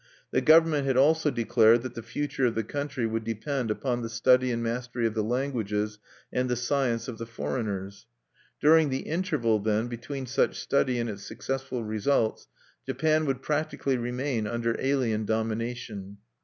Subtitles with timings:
[0.31, 4.09] The government had also declared that the future of the country would depend upon the
[4.09, 5.99] study and mastery of the languages
[6.33, 8.07] and the science of the foreigners.
[8.59, 12.47] During the interval, then, between such study and its successful results,
[12.87, 16.17] Japan would practically remain under alien domination.